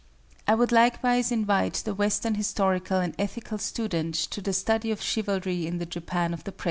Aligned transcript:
I 0.47 0.55
would 0.55 0.71
likewise 0.71 1.31
invite 1.31 1.83
the 1.85 1.93
Western 1.93 2.33
historical 2.33 2.97
and 2.97 3.13
ethical 3.19 3.59
student 3.59 4.15
to 4.15 4.41
the 4.41 4.51
study 4.51 4.89
of 4.89 4.99
chivalry 4.99 5.67
in 5.67 5.77
the 5.77 5.85
Japan 5.85 6.33
of 6.33 6.43
the 6.43 6.51
present. 6.51 6.59